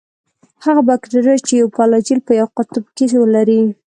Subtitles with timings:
[0.65, 3.61] هغه باکتریاوې چې یو فلاجیل په یوه قطب کې ولري.